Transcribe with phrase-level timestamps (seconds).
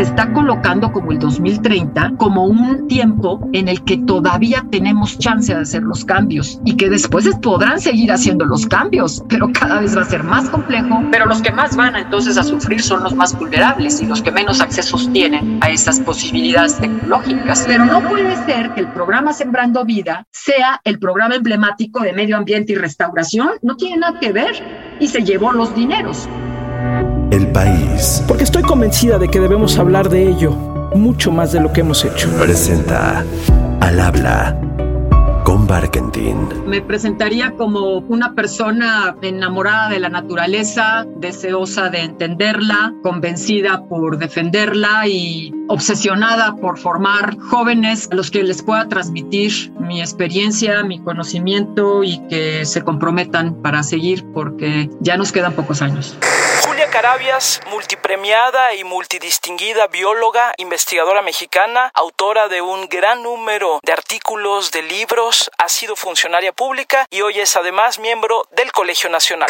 [0.00, 5.54] se está colocando como el 2030 como un tiempo en el que todavía tenemos chance
[5.54, 9.94] de hacer los cambios y que después podrán seguir haciendo los cambios, pero cada vez
[9.94, 11.02] va a ser más complejo.
[11.10, 14.32] Pero los que más van entonces a sufrir son los más vulnerables y los que
[14.32, 17.64] menos accesos tienen a esas posibilidades tecnológicas.
[17.66, 22.38] Pero no puede ser que el programa Sembrando Vida sea el programa emblemático de medio
[22.38, 23.50] ambiente y restauración.
[23.60, 26.26] No tiene nada que ver y se llevó los dineros.
[27.30, 28.22] El país.
[28.26, 30.50] Porque estoy convencida de que debemos hablar de ello
[30.94, 32.28] mucho más de lo que hemos hecho.
[32.40, 33.24] Presenta
[33.80, 34.60] al habla
[35.44, 36.48] con Barkentin.
[36.66, 45.06] Me presentaría como una persona enamorada de la naturaleza, deseosa de entenderla, convencida por defenderla
[45.06, 52.02] y obsesionada por formar jóvenes a los que les pueda transmitir mi experiencia, mi conocimiento
[52.02, 56.16] y que se comprometan para seguir porque ya nos quedan pocos años.
[56.90, 64.82] Carabias, multipremiada y multidistinguida bióloga, investigadora mexicana, autora de un gran número de artículos, de
[64.82, 69.48] libros, ha sido funcionaria pública y hoy es además miembro del Colegio Nacional.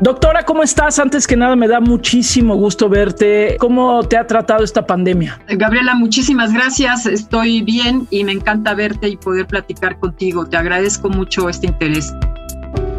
[0.00, 0.98] Doctora, ¿cómo estás?
[0.98, 3.56] Antes que nada, me da muchísimo gusto verte.
[3.60, 5.40] ¿Cómo te ha tratado esta pandemia?
[5.46, 7.06] Gabriela, muchísimas gracias.
[7.06, 10.44] Estoy bien y me encanta verte y poder platicar contigo.
[10.46, 12.12] Te agradezco mucho este interés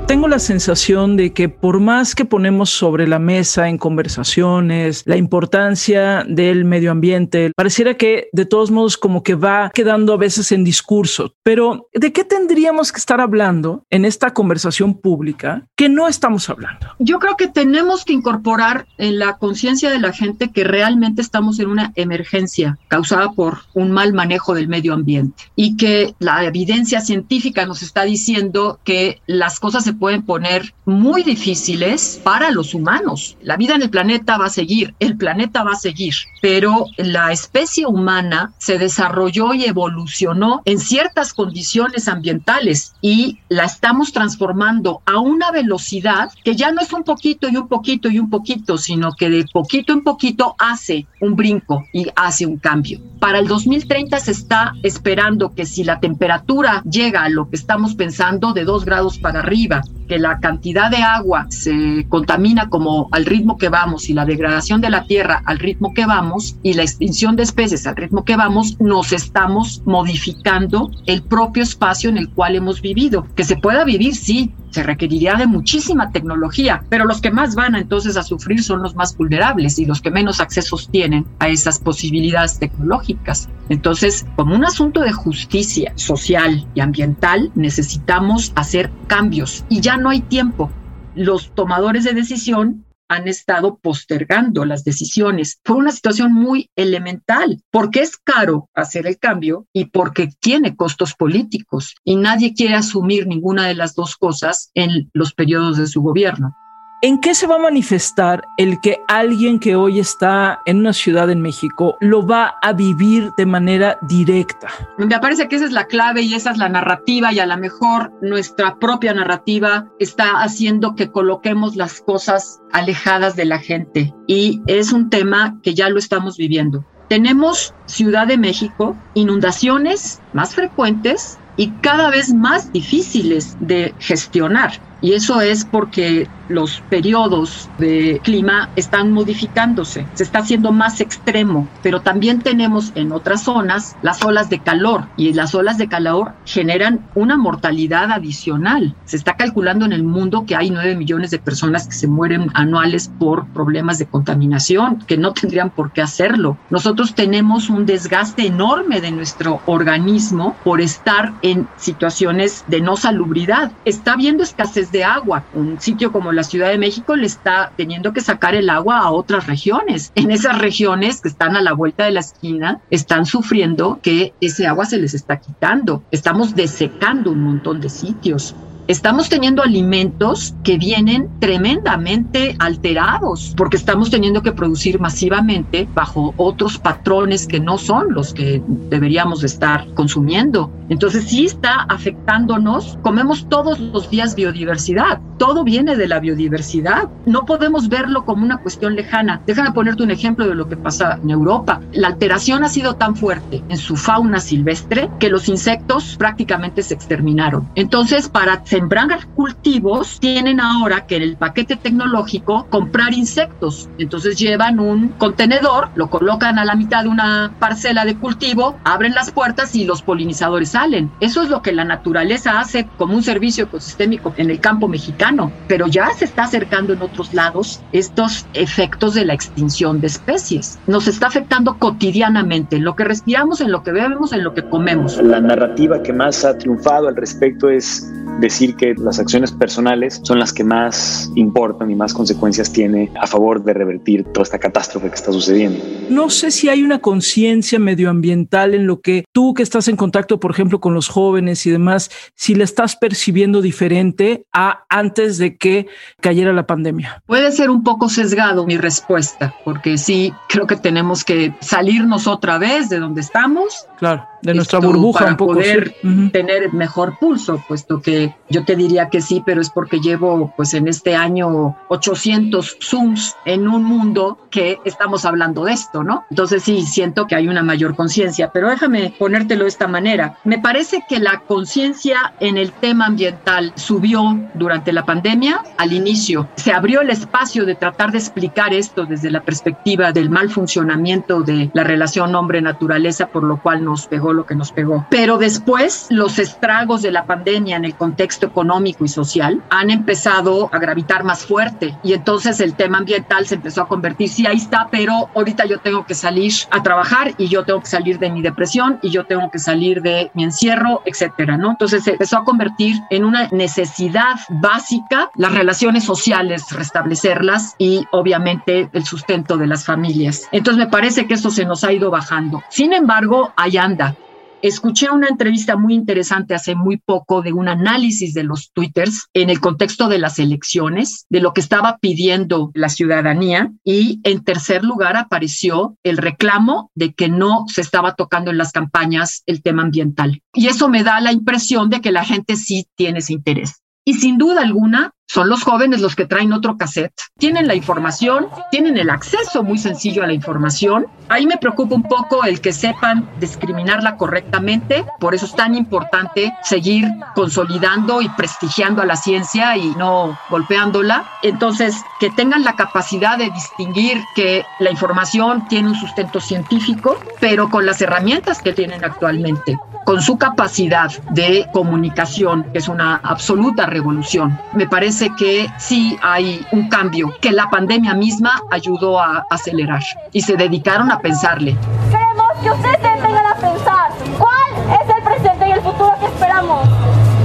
[0.06, 5.18] tengo la sensación de que por más que ponemos sobre la mesa en conversaciones la
[5.18, 10.52] importancia del medio ambiente, pareciera que de todos modos como que va quedando a veces
[10.52, 11.34] en discurso.
[11.42, 16.88] Pero ¿de qué tendríamos que estar hablando en esta conversación pública que no estamos hablando?
[17.00, 21.60] Yo creo que tenemos que incorporar en la conciencia de la gente que realmente estamos
[21.60, 27.02] en una emergencia causada por un mal manejo del medio ambiente y que la evidencia
[27.02, 33.38] científica nos está diciendo que las cosas se pueden poner muy difíciles para los humanos.
[33.42, 37.32] La vida en el planeta va a seguir, el planeta va a seguir, pero la
[37.32, 45.20] especie humana se desarrolló y evolucionó en ciertas condiciones ambientales y la estamos transformando a
[45.20, 49.14] una velocidad que ya no es un poquito y un poquito y un poquito, sino
[49.14, 53.00] que de poquito en poquito hace un brinco y hace un cambio.
[53.20, 57.96] Para el 2030 se está esperando que si la temperatura llega a lo que estamos
[57.96, 60.05] pensando de dos grados para arriba out.
[60.08, 64.82] Que la cantidad de agua se contamina como al ritmo que vamos y la degradación
[64.82, 68.36] de la tierra al ritmo que vamos y la extinción de especies al ritmo que
[68.36, 73.28] vamos, nos estamos modificando el propio espacio en el cual hemos vivido.
[73.36, 77.76] Que se pueda vivir, sí, se requeriría de muchísima tecnología, pero los que más van
[77.76, 81.80] entonces a sufrir son los más vulnerables y los que menos accesos tienen a esas
[81.80, 83.48] posibilidades tecnológicas.
[83.70, 90.10] Entonces, como un asunto de justicia social y ambiental, necesitamos hacer cambios y ya no
[90.10, 90.72] hay tiempo.
[91.16, 95.60] Los tomadores de decisión han estado postergando las decisiones.
[95.64, 101.14] Fue una situación muy elemental, porque es caro hacer el cambio y porque tiene costos
[101.14, 106.02] políticos y nadie quiere asumir ninguna de las dos cosas en los periodos de su
[106.02, 106.56] gobierno.
[107.02, 111.30] ¿En qué se va a manifestar el que alguien que hoy está en una ciudad
[111.30, 114.70] en México lo va a vivir de manera directa?
[114.98, 117.58] Me parece que esa es la clave y esa es la narrativa y a lo
[117.58, 124.62] mejor nuestra propia narrativa está haciendo que coloquemos las cosas alejadas de la gente y
[124.66, 126.86] es un tema que ya lo estamos viviendo.
[127.10, 134.80] Tenemos Ciudad de México, inundaciones más frecuentes y cada vez más difíciles de gestionar.
[135.02, 141.68] Y eso es porque los periodos de clima están modificándose, se está haciendo más extremo,
[141.82, 146.34] pero también tenemos en otras zonas las olas de calor y las olas de calor
[146.46, 148.96] generan una mortalidad adicional.
[149.06, 152.52] Se está calculando en el mundo que hay 9 millones de personas que se mueren
[152.54, 156.58] anuales por problemas de contaminación, que no tendrían por qué hacerlo.
[156.70, 163.72] Nosotros tenemos un desgaste enorme de nuestro organismo por estar en situaciones de no salubridad.
[163.86, 165.44] Está habiendo escasez de agua.
[165.54, 169.12] Un sitio como la Ciudad de México le está teniendo que sacar el agua a
[169.12, 170.12] otras regiones.
[170.16, 174.68] En esas regiones que están a la vuelta de la esquina, están sufriendo que ese
[174.68, 176.04] agua se les está quitando.
[176.12, 178.56] Estamos desecando un montón de sitios
[178.88, 186.78] estamos teniendo alimentos que vienen tremendamente alterados porque estamos teniendo que producir masivamente bajo otros
[186.78, 190.72] patrones que no son los que deberíamos estar consumiendo.
[190.90, 192.98] Entonces sí está afectándonos.
[193.02, 195.20] Comemos todos los días biodiversidad.
[195.38, 197.10] Todo viene de la biodiversidad.
[197.26, 199.42] No podemos verlo como una cuestión lejana.
[199.46, 201.82] Déjame ponerte un ejemplo de lo que pasa en Europa.
[201.92, 206.94] La alteración ha sido tan fuerte en su fauna silvestre que los insectos prácticamente se
[206.94, 207.68] exterminaron.
[207.76, 213.88] Entonces, para sembrar cultivos, tienen ahora que en el paquete tecnológico comprar insectos.
[214.00, 219.14] Entonces llevan un contenedor, lo colocan a la mitad de una parcela de cultivo, abren
[219.14, 221.10] las puertas y los polinizadores salen.
[221.22, 225.54] Eso es lo que la naturaleza hace como un servicio ecosistémico en el campo mexicano,
[225.70, 230.80] pero ya se está acercando en otros lados estos efectos de la extinción de especies.
[230.86, 234.64] Nos está afectando cotidianamente en lo que respiramos, en lo que bebemos, en lo que
[234.64, 235.16] comemos.
[235.22, 240.40] La narrativa que más ha triunfado al respecto es decir que las acciones personales son
[240.40, 245.10] las que más importan y más consecuencias tiene a favor de revertir toda esta catástrofe
[245.10, 245.84] que está sucediendo.
[246.10, 250.40] No sé si hay una conciencia medioambiental en lo que tú que estás en contacto,
[250.40, 255.58] por ejemplo, con los jóvenes y demás, si la estás percibiendo diferente a antes de
[255.58, 255.88] que
[256.22, 257.22] cayera la pandemia.
[257.26, 262.58] Puede ser un poco sesgado mi respuesta, porque sí, creo que tenemos que salirnos otra
[262.58, 263.86] vez de donde estamos.
[263.98, 265.54] Claro de nuestra burbuja para un poco.
[265.54, 265.96] poder
[266.32, 270.74] tener mejor pulso, puesto que yo te diría que sí, pero es porque llevo pues
[270.74, 276.26] en este año 800 Zooms en un mundo que estamos hablando de esto, ¿no?
[276.30, 280.38] Entonces sí, siento que hay una mayor conciencia, pero déjame ponértelo de esta manera.
[280.44, 286.48] Me parece que la conciencia en el tema ambiental subió durante la pandemia al inicio.
[286.56, 291.42] Se abrió el espacio de tratar de explicar esto desde la perspectiva del mal funcionamiento
[291.42, 295.06] de la relación hombre-naturaleza, por lo cual nos pegó lo que nos pegó.
[295.10, 300.70] Pero después los estragos de la pandemia en el contexto económico y social han empezado
[300.72, 304.58] a gravitar más fuerte y entonces el tema ambiental se empezó a convertir, sí, ahí
[304.58, 308.30] está, pero ahorita yo tengo que salir a trabajar y yo tengo que salir de
[308.30, 311.72] mi depresión y yo tengo que salir de mi encierro, etcétera, ¿no?
[311.72, 318.90] Entonces se empezó a convertir en una necesidad básica las relaciones sociales, restablecerlas y obviamente
[318.92, 320.48] el sustento de las familias.
[320.52, 322.64] Entonces me parece que eso se nos ha ido bajando.
[322.70, 324.16] Sin embargo, ahí anda.
[324.62, 329.50] Escuché una entrevista muy interesante hace muy poco de un análisis de los twitters en
[329.50, 334.84] el contexto de las elecciones, de lo que estaba pidiendo la ciudadanía y en tercer
[334.84, 339.84] lugar apareció el reclamo de que no se estaba tocando en las campañas el tema
[339.84, 340.42] ambiental.
[340.54, 343.82] Y eso me da la impresión de que la gente sí tiene ese interés.
[344.04, 347.14] Y sin duda alguna, son los jóvenes los que traen otro cassette.
[347.38, 351.08] Tienen la información, tienen el acceso muy sencillo a la información.
[351.30, 355.04] Ahí me preocupa un poco el que sepan discriminarla correctamente.
[355.20, 361.26] Por eso es tan importante seguir consolidando y prestigiando a la ciencia y no golpeándola.
[361.42, 367.70] Entonces, que tengan la capacidad de distinguir que la información tiene un sustento científico, pero
[367.70, 373.88] con las herramientas que tienen actualmente, con su capacidad de comunicación, que es una absoluta
[373.88, 374.60] revolución.
[374.74, 380.42] Me parece que sí hay un cambio que la pandemia misma ayudó a acelerar y
[380.42, 381.78] se dedicaron a pensarle.
[382.12, 386.26] Queremos que ustedes se detengan a pensar cuál es el presente y el futuro que
[386.26, 386.90] esperamos.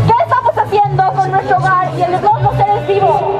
[0.06, 3.39] ¿Qué estamos haciendo con nuestro hogar y el de todos los seres vivos?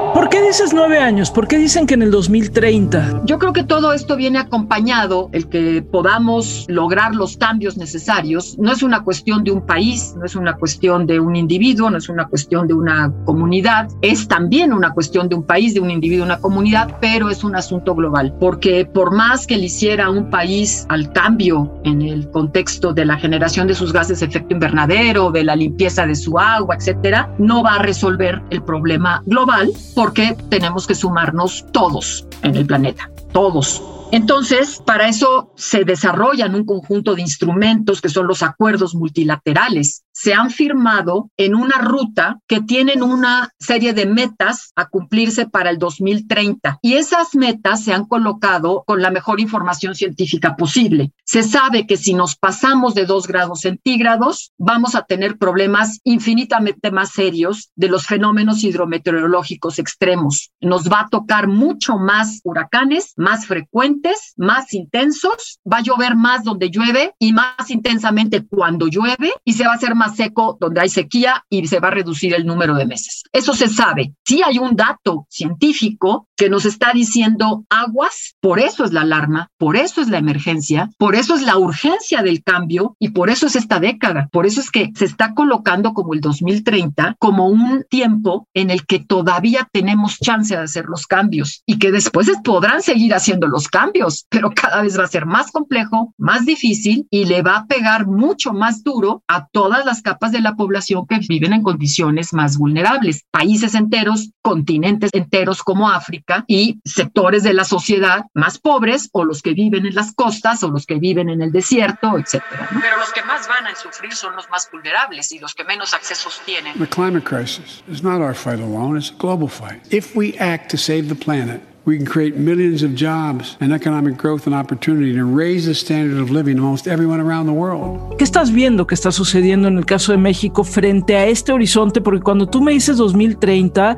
[0.51, 1.31] ¿Por qué dices nueve años?
[1.31, 3.23] ¿Por qué dicen que en el 2030?
[3.25, 8.59] Yo creo que todo esto viene acompañado, el que podamos lograr los cambios necesarios.
[8.59, 11.99] No es una cuestión de un país, no es una cuestión de un individuo, no
[11.99, 15.89] es una cuestión de una comunidad, es también una cuestión de un país, de un
[15.89, 18.35] individuo, una comunidad, pero es un asunto global.
[18.41, 23.17] Porque por más que le hiciera un país al cambio en el contexto de la
[23.19, 27.63] generación de sus gases de efecto invernadero, de la limpieza de su agua, etcétera, no
[27.63, 33.83] va a resolver el problema global porque tenemos que sumarnos todos en el planeta, todos.
[34.13, 40.05] Entonces, para eso se desarrollan un conjunto de instrumentos que son los acuerdos multilaterales.
[40.23, 45.71] Se han firmado en una ruta que tienen una serie de metas a cumplirse para
[45.71, 51.13] el 2030 y esas metas se han colocado con la mejor información científica posible.
[51.25, 56.91] Se sabe que si nos pasamos de 2 grados centígrados, vamos a tener problemas infinitamente
[56.91, 60.51] más serios de los fenómenos hidrometeorológicos extremos.
[60.61, 66.45] Nos va a tocar mucho más huracanes, más frecuentes más intensos, va a llover más
[66.45, 70.81] donde llueve y más intensamente cuando llueve y se va a hacer más seco donde
[70.81, 73.23] hay sequía y se va a reducir el número de meses.
[73.33, 74.15] Eso se sabe.
[74.25, 79.49] Si hay un dato científico que nos está diciendo aguas, por eso es la alarma,
[79.59, 83.47] por eso es la emergencia, por eso es la urgencia del cambio y por eso
[83.47, 84.29] es esta década.
[84.33, 88.87] Por eso es que se está colocando como el 2030 como un tiempo en el
[88.87, 93.69] que todavía tenemos chance de hacer los cambios y que después podrán seguir haciendo los
[93.69, 97.67] cambios, pero cada vez va a ser más complejo, más difícil y le va a
[97.67, 101.63] pegar mucho más duro a todas las las capas de la población que viven en
[101.63, 103.25] condiciones más vulnerables.
[103.31, 109.43] Países enteros, continentes enteros como África y sectores de la sociedad más pobres o los
[109.43, 112.69] que viven en las costas o los que viven en el desierto, etcétera.
[112.81, 115.93] Pero los que más van a sufrir son los más vulnerables y los que menos
[115.93, 116.79] accesos tienen.
[116.79, 119.81] The climate crisis is not our fight alone, it's a global fight.
[119.93, 124.17] If we act to save the planet, we can create millions of jobs and economic
[124.17, 128.17] growth and opportunity to raise the standard of living amongst everyone around the world.
[128.19, 132.01] ¿Qué estás viendo que está sucediendo en el caso de México frente a este horizonte?
[132.01, 133.97] Porque cuando tú me dices 2030,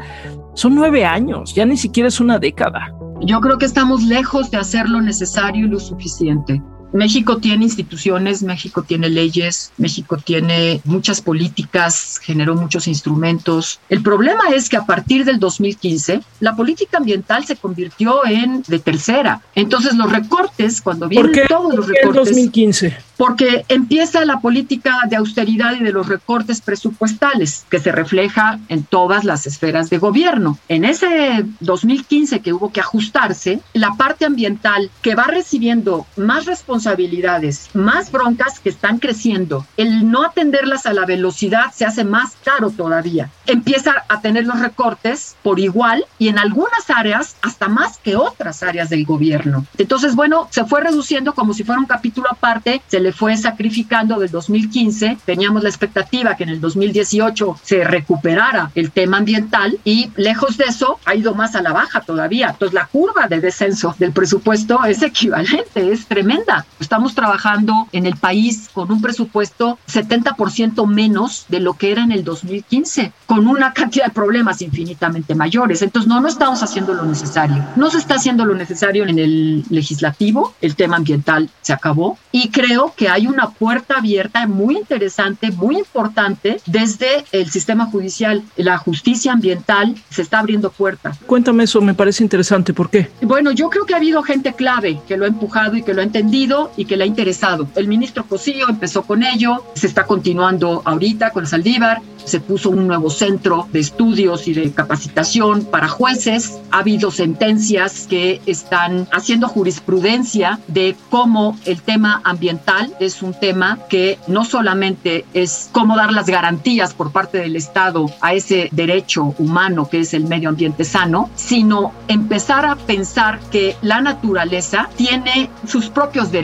[0.55, 2.95] son nueve años, ya ni siquiera es una década.
[3.25, 6.61] Yo creo que estamos lejos de hacer lo necesario y lo suficiente.
[6.93, 13.81] México tiene instituciones, México tiene leyes, México tiene muchas políticas, generó muchos instrumentos.
[13.89, 18.79] El problema es que a partir del 2015 la política ambiental se convirtió en de
[18.79, 19.41] tercera.
[19.55, 22.97] Entonces los recortes, cuando vienen ¿Por qué, todos los ¿por qué el recortes, 2015?
[23.23, 28.83] porque empieza la política de austeridad y de los recortes presupuestales que se refleja en
[28.83, 30.59] todas las esferas de gobierno.
[30.69, 36.47] En ese 2015 que hubo que ajustarse, la parte ambiental que va recibiendo más
[36.83, 42.33] responsabilidades, más broncas que están creciendo, el no atenderlas a la velocidad se hace más
[42.45, 43.31] caro todavía.
[43.47, 48.65] Empieza a tener los recortes por igual y en algunas áreas hasta más que otras
[48.65, 49.65] áreas del gobierno.
[49.79, 54.19] Entonces, bueno, se fue reduciendo como si fuera un capítulo aparte, se le fue sacrificando
[54.19, 55.19] del 2015.
[55.25, 60.65] Teníamos la expectativa que en el 2018 se recuperara el tema ambiental y lejos de
[60.65, 62.51] eso ha ido más a la baja todavía.
[62.51, 66.67] Entonces la curva de descenso del presupuesto es equivalente, es tremenda.
[66.81, 72.13] Estamos trabajando en el país con un presupuesto 70% menos de lo que era en
[72.13, 75.83] el 2015, con una cantidad de problemas infinitamente mayores.
[75.83, 77.65] Entonces no, no estamos haciendo lo necesario.
[77.77, 82.49] No se está haciendo lo necesario en el legislativo, el tema ambiental se acabó y
[82.49, 88.43] creo que hay una puerta abierta muy interesante, muy importante desde el sistema judicial.
[88.57, 91.19] La justicia ambiental se está abriendo puertas.
[91.27, 92.73] Cuéntame eso, me parece interesante.
[92.73, 93.11] ¿Por qué?
[93.23, 96.01] Bueno, yo creo que ha habido gente clave que lo ha empujado y que lo
[96.01, 97.69] ha entendido y que le ha interesado.
[97.75, 102.87] El ministro Cosío empezó con ello, se está continuando ahorita con Saldívar, se puso un
[102.87, 106.61] nuevo centro de estudios y de capacitación para jueces.
[106.71, 113.79] Ha habido sentencias que están haciendo jurisprudencia de cómo el tema ambiental es un tema
[113.89, 119.35] que no solamente es cómo dar las garantías por parte del Estado a ese derecho
[119.39, 125.51] humano que es el medio ambiente sano, sino empezar a pensar que la naturaleza tiene
[125.67, 126.42] sus propios derechos.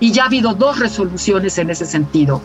[0.00, 2.40] Y ya ha habido dos resoluciones en ese sentido.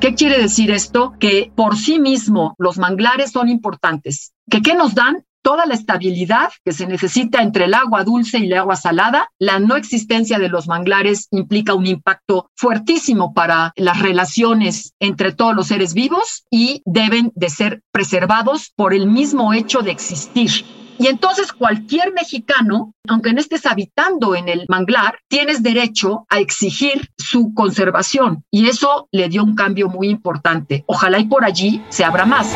[0.00, 1.14] ¿Qué quiere decir esto?
[1.18, 4.32] Que por sí mismo los manglares son importantes.
[4.50, 5.24] ¿Que qué nos dan?
[5.46, 9.30] toda la estabilidad que se necesita entre el agua dulce y el agua salada.
[9.38, 15.54] La no existencia de los manglares implica un impacto fuertísimo para las relaciones entre todos
[15.54, 20.50] los seres vivos y deben de ser preservados por el mismo hecho de existir.
[20.98, 27.10] Y entonces cualquier mexicano, aunque no estés habitando en el manglar, tienes derecho a exigir
[27.18, 28.44] su conservación.
[28.50, 30.84] Y eso le dio un cambio muy importante.
[30.86, 32.54] Ojalá y por allí se abra más.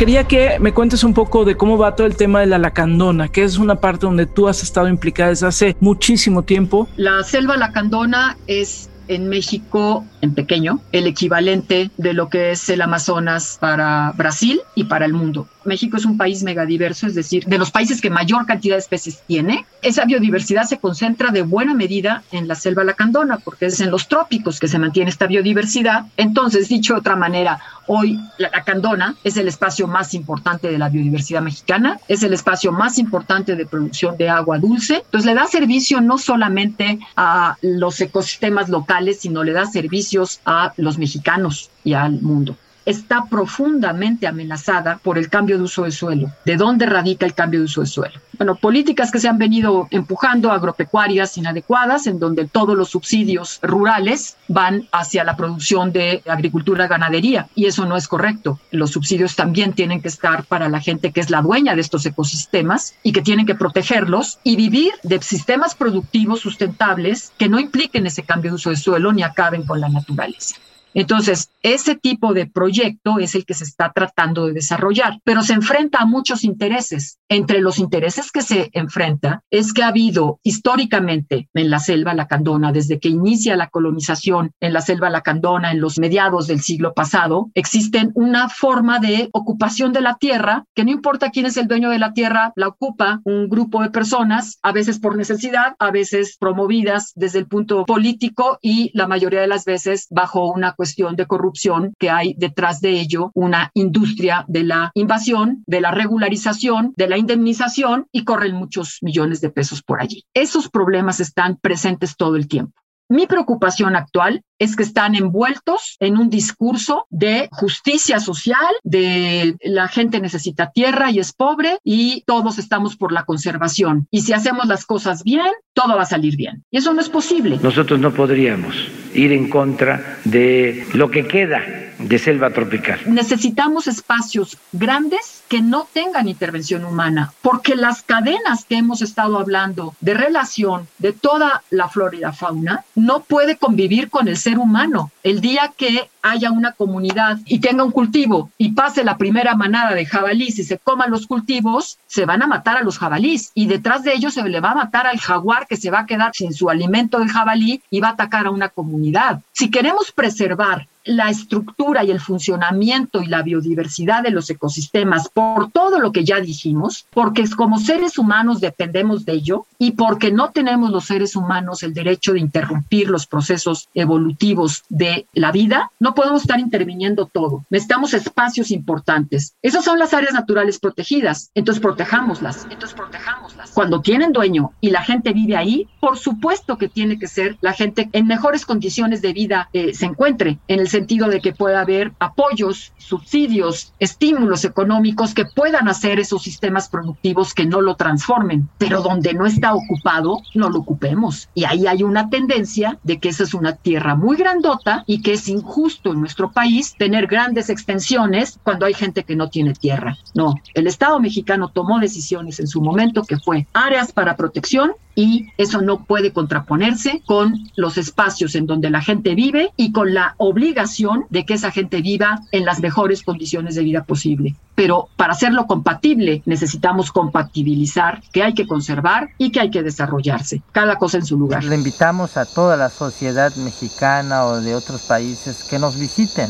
[0.00, 3.28] Quería que me cuentes un poco de cómo va todo el tema de la lacandona,
[3.28, 6.88] que es una parte donde tú has estado implicada desde hace muchísimo tiempo.
[6.96, 12.80] La selva lacandona es en México, en pequeño, el equivalente de lo que es el
[12.80, 15.48] Amazonas para Brasil y para el mundo.
[15.64, 19.22] México es un país megadiverso, es decir, de los países que mayor cantidad de especies
[19.26, 19.66] tiene.
[19.82, 24.08] Esa biodiversidad se concentra de buena medida en la selva lacandona, porque es en los
[24.08, 26.06] trópicos que se mantiene esta biodiversidad.
[26.16, 30.88] Entonces, dicho de otra manera, hoy la lacandona es el espacio más importante de la
[30.88, 35.02] biodiversidad mexicana, es el espacio más importante de producción de agua dulce.
[35.04, 40.72] Entonces, le da servicio no solamente a los ecosistemas locales, sino le da servicios a
[40.76, 46.30] los mexicanos y al mundo está profundamente amenazada por el cambio de uso de suelo.
[46.44, 48.20] ¿De dónde radica el cambio de uso de suelo?
[48.40, 54.38] Bueno, políticas que se han venido empujando, agropecuarias inadecuadas, en donde todos los subsidios rurales
[54.48, 58.58] van hacia la producción de agricultura ganadería, y eso no es correcto.
[58.70, 62.06] Los subsidios también tienen que estar para la gente que es la dueña de estos
[62.06, 68.06] ecosistemas y que tienen que protegerlos y vivir de sistemas productivos sustentables que no impliquen
[68.06, 70.56] ese cambio de uso de suelo ni acaben con la naturaleza.
[70.94, 75.52] Entonces, ese tipo de proyecto es el que se está tratando de desarrollar, pero se
[75.52, 77.18] enfrenta a muchos intereses.
[77.28, 82.72] Entre los intereses que se enfrenta es que ha habido históricamente en la selva lacandona,
[82.72, 87.50] desde que inicia la colonización en la selva lacandona en los mediados del siglo pasado,
[87.54, 91.90] existen una forma de ocupación de la tierra que no importa quién es el dueño
[91.90, 96.36] de la tierra, la ocupa un grupo de personas, a veces por necesidad, a veces
[96.38, 101.26] promovidas desde el punto político y la mayoría de las veces bajo una cuestión de
[101.26, 107.06] corrupción que hay detrás de ello, una industria de la invasión, de la regularización, de
[107.06, 110.24] la indemnización y corren muchos millones de pesos por allí.
[110.32, 112.80] Esos problemas están presentes todo el tiempo.
[113.10, 119.88] Mi preocupación actual es que están envueltos en un discurso de justicia social, de la
[119.88, 124.06] gente necesita tierra y es pobre y todos estamos por la conservación.
[124.12, 126.62] Y si hacemos las cosas bien, todo va a salir bien.
[126.70, 127.58] Y eso no es posible.
[127.60, 128.76] Nosotros no podríamos
[129.12, 133.00] ir en contra de lo que queda de selva tropical.
[133.06, 139.94] Necesitamos espacios grandes que no tengan intervención humana, porque las cadenas que hemos estado hablando
[140.00, 144.58] de relación de toda la flora y la fauna no puede convivir con el ser
[144.58, 145.10] humano.
[145.22, 149.94] El día que haya una comunidad y tenga un cultivo y pase la primera manada
[149.94, 153.66] de jabalís y se coman los cultivos, se van a matar a los jabalís y
[153.66, 156.32] detrás de ellos se le va a matar al jaguar que se va a quedar
[156.34, 159.40] sin su alimento del jabalí y va a atacar a una comunidad.
[159.52, 165.70] Si queremos preservar la estructura y el funcionamiento y la biodiversidad de los ecosistemas por
[165.70, 170.50] todo lo que ya dijimos, porque como seres humanos dependemos de ello y porque no
[170.50, 176.14] tenemos los seres humanos el derecho de interrumpir los procesos evolutivos de la vida, no
[176.14, 177.64] podemos estar interviniendo todo.
[177.70, 179.54] Necesitamos espacios importantes.
[179.62, 182.66] Esas son las áreas naturales protegidas, entonces protejámoslas.
[182.70, 183.59] Entonces protejámoslas.
[183.74, 187.72] Cuando tienen dueño y la gente vive ahí, por supuesto que tiene que ser la
[187.72, 191.80] gente en mejores condiciones de vida eh, se encuentre en el sentido de que pueda
[191.80, 198.68] haber apoyos, subsidios, estímulos económicos que puedan hacer esos sistemas productivos que no lo transformen,
[198.78, 201.48] pero donde no está ocupado, no lo ocupemos.
[201.54, 205.32] Y ahí hay una tendencia de que esa es una tierra muy grandota y que
[205.34, 210.16] es injusto en nuestro país tener grandes extensiones cuando hay gente que no tiene tierra.
[210.34, 215.48] No, el Estado mexicano tomó decisiones en su momento que fue áreas para protección y
[215.58, 220.34] eso no puede contraponerse con los espacios en donde la gente vive y con la
[220.38, 224.54] obligación de que esa gente viva en las mejores condiciones de vida posible.
[224.74, 230.62] Pero para hacerlo compatible necesitamos compatibilizar que hay que conservar y que hay que desarrollarse,
[230.72, 231.64] cada cosa en su lugar.
[231.64, 236.48] Le invitamos a toda la sociedad mexicana o de otros países que nos visiten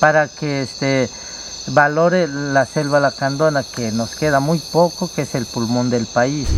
[0.00, 1.08] para que este
[1.66, 6.48] valore la selva lacandona que nos queda muy poco, que es el pulmón del país.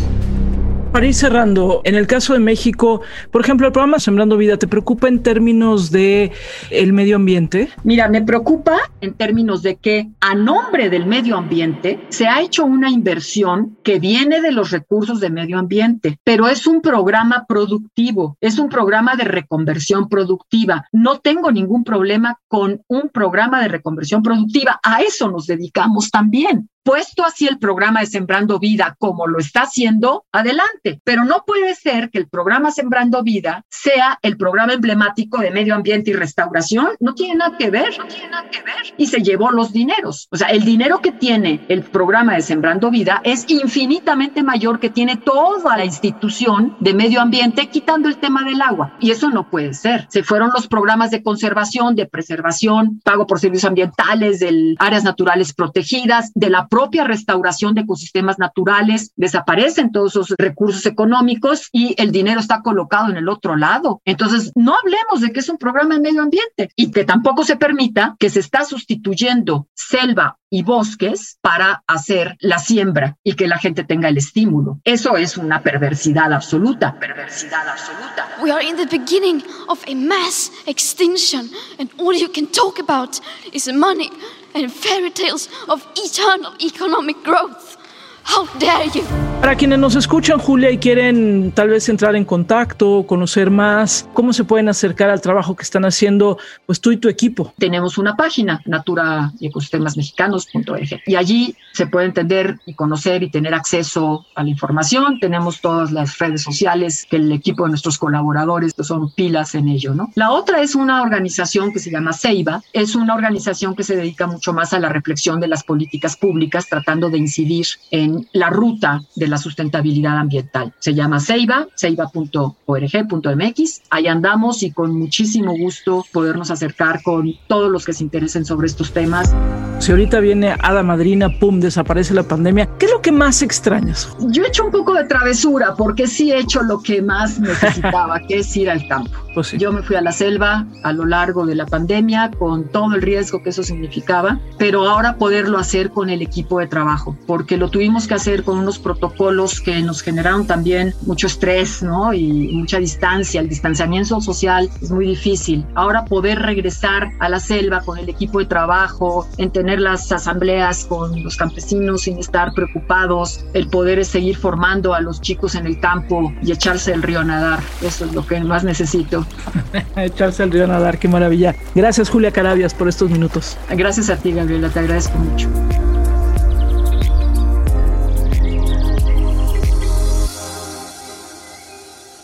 [0.93, 3.01] Para ir cerrando, en el caso de México,
[3.31, 6.31] por ejemplo, el programa Sembrando Vida, ¿te preocupa en términos de
[6.69, 7.69] el medio ambiente?
[7.83, 12.63] Mira, me preocupa en términos de que a nombre del medio ambiente se ha hecho
[12.63, 18.37] una inversión que viene de los recursos de medio ambiente, pero es un programa productivo,
[18.39, 20.85] es un programa de reconversión productiva.
[20.91, 24.79] No tengo ningún problema con un programa de reconversión productiva.
[24.83, 29.61] A eso nos dedicamos también puesto así el programa de Sembrando Vida como lo está
[29.61, 31.01] haciendo, adelante.
[31.03, 35.75] Pero no puede ser que el programa Sembrando Vida sea el programa emblemático de medio
[35.75, 36.89] ambiente y restauración.
[36.99, 37.97] No tiene nada que ver.
[37.97, 38.93] No tiene nada que ver.
[38.97, 40.27] Y se llevó los dineros.
[40.31, 44.89] O sea, el dinero que tiene el programa de Sembrando Vida es infinitamente mayor que
[44.89, 48.97] tiene toda la institución de medio ambiente, quitando el tema del agua.
[48.99, 50.07] Y eso no puede ser.
[50.09, 55.53] Se fueron los programas de conservación, de preservación, pago por servicios ambientales, de áreas naturales
[55.53, 62.11] protegidas, de la propia restauración de ecosistemas naturales, desaparecen todos esos recursos económicos y el
[62.11, 64.01] dinero está colocado en el otro lado.
[64.05, 67.57] Entonces, no hablemos de que es un programa de medio ambiente y que tampoco se
[67.57, 73.59] permita que se está sustituyendo selva y bosques para hacer la siembra y que la
[73.59, 74.79] gente tenga el estímulo.
[74.83, 76.97] Eso es una perversidad absoluta.
[76.99, 78.29] Perversidad absoluta.
[78.41, 83.19] We are in the beginning of a mass extinction and all you can talk about
[83.51, 84.09] is money
[84.55, 87.77] and fairy tales of eternal economic growth.
[88.23, 89.32] How dare you?
[89.43, 94.31] Para quienes nos escuchan, Julia, y quieren tal vez entrar en contacto, conocer más, ¿cómo
[94.31, 97.53] se pueden acercar al trabajo que están haciendo pues tú y tu equipo?
[97.57, 103.31] Tenemos una página, natura y ecosistemas mexicanos.org, y allí se puede entender y conocer y
[103.31, 105.19] tener acceso a la información.
[105.19, 109.93] Tenemos todas las redes sociales que el equipo de nuestros colaboradores son pilas en ello,
[109.93, 110.09] ¿no?
[110.15, 114.25] La otra es una organización que se llama Ceiba, es una organización que se dedica
[114.25, 119.01] mucho más a la reflexión de las políticas públicas, tratando de incidir en la ruta
[119.17, 120.73] de la sustentabilidad ambiental.
[120.79, 123.81] Se llama Ceiba, ceiba.org.mx.
[123.89, 128.67] Ahí andamos y con muchísimo gusto podernos acercar con todos los que se interesen sobre
[128.67, 129.33] estos temas.
[129.79, 134.09] Si ahorita viene Ada Madrina, pum, desaparece la pandemia, ¿qué es lo que más extrañas?
[134.29, 138.19] Yo he hecho un poco de travesura porque sí he hecho lo que más necesitaba,
[138.27, 139.11] que es ir al campo.
[139.33, 139.57] Pues sí.
[139.57, 143.01] Yo me fui a la selva a lo largo de la pandemia con todo el
[143.01, 147.69] riesgo que eso significaba, pero ahora poderlo hacer con el equipo de trabajo, porque lo
[147.69, 149.22] tuvimos que hacer con unos protocolos
[149.63, 152.13] que nos generaron también mucho estrés, ¿no?
[152.13, 153.41] Y mucha distancia.
[153.41, 155.65] El distanciamiento social es muy difícil.
[155.75, 160.85] Ahora poder regresar a la selva con el equipo de trabajo, en tener las asambleas
[160.85, 165.79] con los campesinos sin estar preocupados, el poder seguir formando a los chicos en el
[165.79, 167.59] campo y echarse el río a nadar.
[167.81, 169.25] Eso es lo que más necesito.
[169.95, 171.55] Echarse el río a nadar, qué maravilla.
[171.75, 173.57] Gracias Julia Carabias por estos minutos.
[173.69, 175.47] Gracias a ti, Gabriela, te agradezco mucho.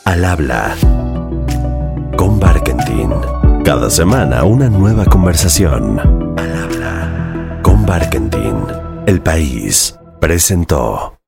[0.09, 0.75] Al habla
[2.17, 3.11] con Barkentin.
[3.63, 5.99] Cada semana una nueva conversación.
[6.35, 8.55] Al habla con Barkentin.
[9.05, 11.18] El país presentó.